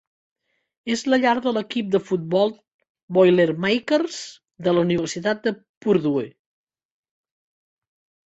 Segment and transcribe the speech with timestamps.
[0.93, 2.53] És la llar de l'equip de futbol
[3.17, 4.17] Boilermakers
[4.69, 5.53] de la Universitat de
[5.87, 6.25] Purdue.